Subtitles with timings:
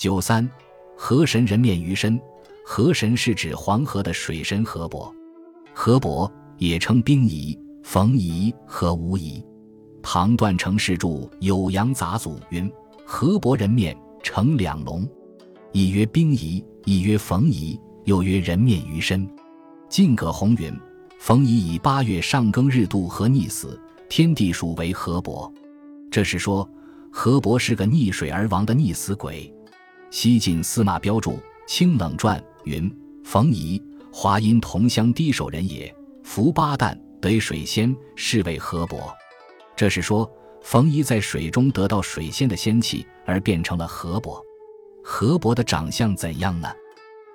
[0.00, 0.48] 九三，
[0.96, 2.18] 河神人面鱼身。
[2.64, 5.14] 河神是指黄河的水神河伯。
[5.74, 9.44] 河伯也称冰夷、冯夷和无夷。
[10.00, 11.08] 唐段成世著
[11.40, 12.72] 《酉阳杂俎》云：
[13.04, 15.06] 河伯人面成两龙，
[15.70, 19.28] 一曰冰夷，一曰冯夷，又曰人面鱼身。
[19.90, 20.74] 晋葛洪云：
[21.18, 23.78] 冯夷以八月上庚日渡河溺死，
[24.08, 25.52] 天地属为河伯。
[26.10, 26.66] 这是说
[27.12, 29.54] 河伯是个溺水而亡的溺死鬼。
[30.10, 31.32] 西晋司马彪注
[31.68, 32.92] 《清冷传》云：
[33.22, 33.80] 冯夷，
[34.12, 39.14] 华阴同乡低首人也，伏八旦得水仙，是为河伯。
[39.76, 40.28] 这是说，
[40.62, 44.44] 冯夷在水中得到水仙的仙气，而变成了河伯。
[45.04, 46.68] 河伯的长相怎样呢？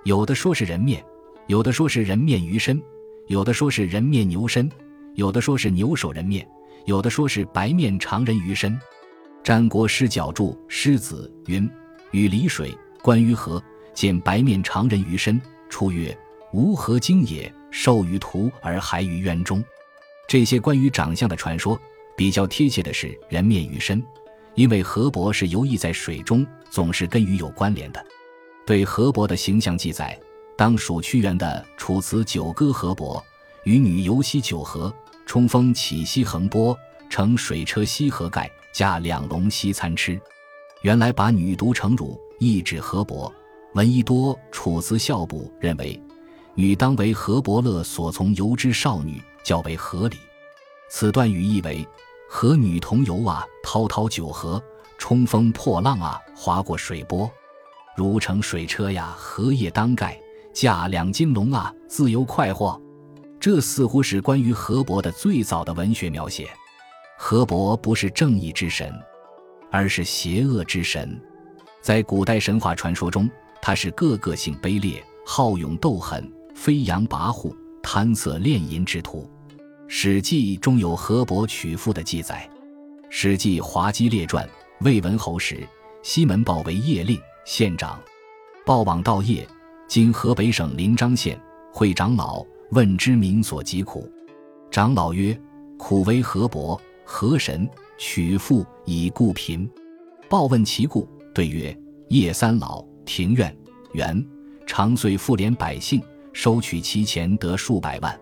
[0.03, 1.01] 有的说是人面，
[1.47, 2.81] 有的说是人面鱼身，
[3.27, 4.69] 有的说是人面牛身，
[5.13, 6.45] 有的说是牛首人面，
[6.83, 8.77] 有的说是白面长人鱼身。
[9.41, 11.69] 战国诗角注《狮子》云
[12.15, 13.61] ：“与离水，观于河，
[13.93, 16.17] 见白面长人鱼身，出曰
[16.53, 17.53] ：‘吾何经也？
[17.69, 19.61] 受于途而还于渊中。’”
[20.29, 21.77] 这些关于长相的传说。
[22.17, 24.01] 比较贴切的是人面鱼身，
[24.53, 28.01] 因为河伯是游弋在水中，总是跟鱼有关联的。
[28.65, 30.17] 对河伯的形象记载，
[30.55, 33.17] 当属屈原的《楚辞·九歌·河伯》
[33.69, 34.93] ：“渔女游兮九河，
[35.25, 36.73] 冲锋起兮横波，
[37.09, 40.17] 乘水车兮河盖，驾两龙兮餐吃。”
[40.85, 43.33] 原来把女读成汝，意指河伯。
[43.73, 45.99] 闻一多《楚辞·孝补》认为，
[46.53, 50.15] 女当为河伯乐所从游之少女，较为合理。
[50.87, 51.83] 此段语意为。
[52.29, 54.61] 和女同游啊，滔滔九河，
[54.99, 57.27] 冲锋破浪啊，划过水波，
[57.97, 60.19] 如乘水车呀，荷叶当盖，
[60.53, 62.79] 驾两金龙啊，自由快活。
[63.39, 66.47] 这似乎是关于河伯的最早的文学描写。
[67.17, 68.93] 河伯不是正义之神，
[69.75, 71.19] 而是邪恶之神。
[71.81, 73.29] 在古代神话传说中，
[73.61, 77.53] 他是个个性卑劣、好勇斗狠、飞扬跋扈、
[77.83, 79.29] 贪色恋淫之徒。
[79.87, 82.49] 《史记》中有河伯娶妇的记载，
[83.09, 84.43] 《史记·滑稽列传》
[84.79, 85.67] 魏文侯时，
[86.01, 87.99] 西门豹为邺令县长，
[88.65, 89.45] 豹往道邺
[89.87, 91.39] （今河北省临漳县），
[91.71, 94.09] 会长老问之民所疾苦。
[94.71, 95.39] 长老曰
[95.77, 99.69] ：“苦为河伯，河神取妇以故贫。”
[100.29, 101.77] 报问其故，对曰
[102.09, 103.55] ：“叶三老庭院
[103.93, 104.25] 园，
[104.65, 106.01] 常岁复连百姓，
[106.33, 108.19] 收取其钱得数百万。”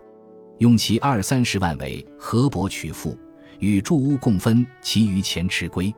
[0.58, 3.18] 用其二三十万为河伯娶妇，
[3.58, 5.92] 与住屋共分其余钱持归。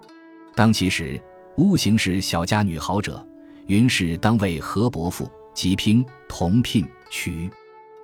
[0.55, 1.21] 当其时，
[1.59, 3.25] 屋行是小家女好者，
[3.67, 7.51] 云氏当为何伯妇，即聘同聘娶。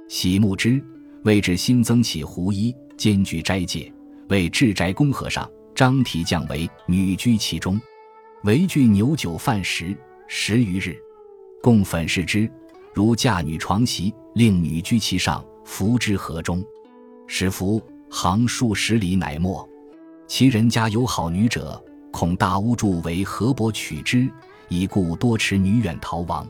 [0.09, 0.85] 喜慕之，
[1.25, 3.91] 为之新增起狐衣，兼具斋戒。
[4.29, 5.51] 为至斋公和尚
[5.83, 7.77] 张提降为女居其中，
[8.45, 9.97] 唯具牛酒饭食
[10.29, 10.97] 十余日，
[11.61, 12.49] 共粉饰之，
[12.95, 15.45] 如嫁女床席，令女居其上。
[15.65, 16.65] 浮之河中，
[17.27, 19.69] 使浮行数十里，乃没。
[20.29, 24.31] 其人家有好女者，恐大巫祝为河伯取之，
[24.69, 26.49] 以故多持女远逃亡。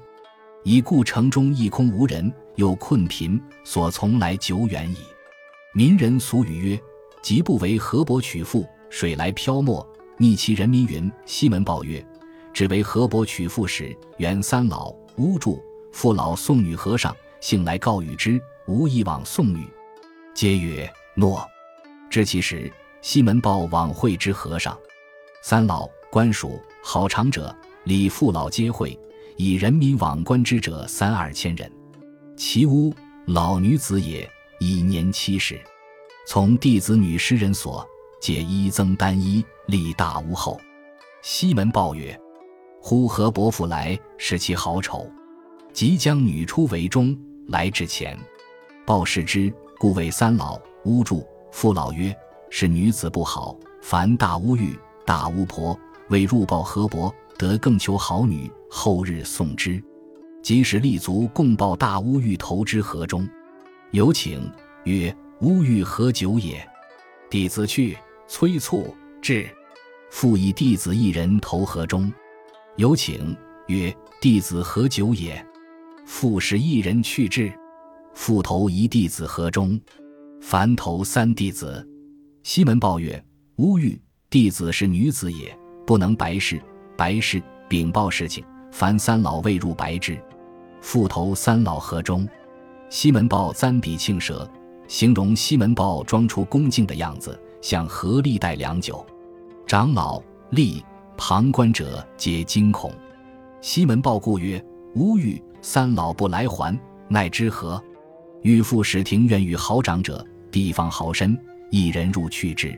[0.63, 4.99] 以故城中一空无人，又困贫，所从来久远矣。
[5.73, 6.81] 民人俗语曰
[7.25, 9.85] ：“即不为河伯娶妇，水来漂没，
[10.19, 12.07] 逆其人民。”云西门豹曰
[12.53, 15.61] ：“只为河伯娶妇时，原三老巫祝
[15.91, 19.67] 父老送女和尚，幸来告与之。”无意往送女，
[20.35, 21.45] 皆曰诺。
[22.09, 24.79] 知其时，西门豹往会之和尚，
[25.43, 28.97] 三老官属好长者，礼父老皆会，
[29.37, 31.71] 以人民往观之者三二千人。
[32.37, 32.95] 其屋
[33.27, 34.31] 老女子也，
[34.61, 35.61] 已年七十。
[36.25, 37.85] 从弟子女诗人所，
[38.23, 40.61] 解衣增单衣，立大屋后。
[41.23, 42.17] 西门豹曰
[42.81, 45.11] ：“呼何伯父来，视其好丑，
[45.73, 47.19] 即将女出为中，
[47.49, 48.17] 来至前。”
[48.87, 51.27] 报视之，故谓三老巫祝。
[51.51, 52.17] 父老曰
[52.49, 55.77] ：“是女子不好，凡大巫欲、大巫婆，
[56.09, 59.83] 为入报河伯，得更求好女，后日送之。
[60.45, 63.29] 即使立足，共报大巫欲，投之河中。
[63.91, 64.49] 有请
[64.85, 66.65] 曰：‘巫欲何久也？’
[67.29, 67.97] 弟子去，
[68.33, 69.47] 催促至，
[70.11, 72.11] 复以弟子一人投河中。
[72.77, 73.37] 有请
[73.67, 75.47] 曰：‘弟子何久也？’
[76.07, 77.53] 复使一人去至。”
[78.17, 79.79] 复投一弟子河中，
[80.41, 81.87] 凡投三弟子。
[82.43, 83.23] 西门豹曰
[83.57, 84.01] ：“吾欲
[84.31, 85.55] 弟子是女子也，
[85.87, 86.59] 不能白事。
[86.97, 90.19] 白事禀报事情，凡三老未入白之。
[90.81, 92.27] 复投三老河中。”
[92.89, 94.51] 西门豹簪笔庆舌，
[94.89, 99.05] 形容西门豹装出恭敬的样子，向何历代良久。
[99.67, 100.83] 长老、吏、
[101.17, 102.93] 旁观者皆惊恐。
[103.63, 104.63] 西门豹故曰
[104.95, 106.79] ：“吾欲三老不来还，
[107.09, 107.83] 奈之何？”
[108.43, 111.39] 欲复使庭院与好长者，地方豪绅，
[111.71, 112.77] 一人入去之，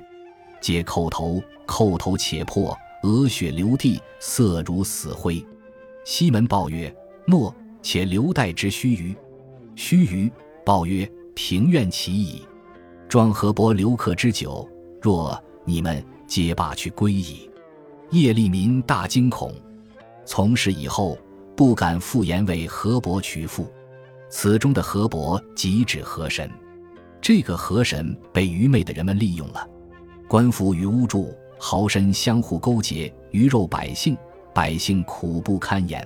[0.60, 5.44] 皆叩头，叩头且破，额血流地，色如死灰。
[6.04, 6.94] 西门豹曰
[7.26, 9.16] ：“诺，且留待之须臾。”
[9.74, 10.30] 须臾，
[10.66, 12.42] 豹曰：“庭院起矣。”
[13.08, 14.68] 庄河伯留客之久，
[15.04, 17.50] 若你们皆罢去归矣。
[18.10, 19.52] 叶利民大惊恐，
[20.24, 21.18] 从事以后，
[21.54, 23.70] 不敢复言为河伯娶妇。
[24.30, 26.50] 此中的河伯即指河神，
[27.20, 29.68] 这个河神被愚昧的人们利用了。
[30.26, 34.16] 官府与巫祝、豪绅相互勾结，鱼肉百姓，
[34.54, 36.02] 百姓苦不堪言。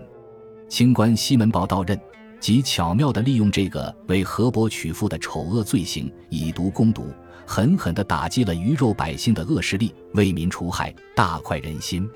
[0.68, 1.96] 清官西门豹到任，
[2.40, 7.06] 即巧妙地利用这个为河伯娶妇的丑恶罪行，以毒攻毒，
[7.48, 12.06] 狠狠地打击了鱼肉百姓的恶势力，为民除害，大快人心。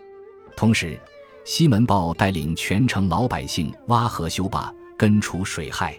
[0.55, 1.01] 同时，
[1.43, 4.73] 西门豹带领全城老百姓挖河修坝。
[4.95, 5.99] 根除水害，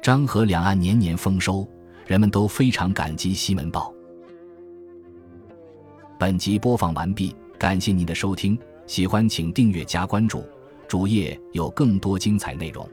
[0.00, 1.68] 漳河两岸年年丰收，
[2.06, 3.92] 人们都非常感激西门豹。
[6.18, 10.42] 本集播放完毕，感谢您的收听，喜欢请订阅加关注，
[10.88, 12.88] 主页有更多精彩内容。